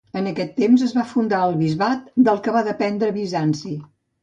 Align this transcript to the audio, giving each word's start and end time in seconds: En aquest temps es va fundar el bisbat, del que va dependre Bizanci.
En 0.19 0.27
aquest 0.29 0.53
temps 0.61 0.85
es 0.85 0.95
va 0.99 1.03
fundar 1.09 1.43
el 1.49 1.53
bisbat, 1.61 2.09
del 2.31 2.41
que 2.49 2.57
va 2.59 2.65
dependre 2.71 3.13
Bizanci. 3.21 3.79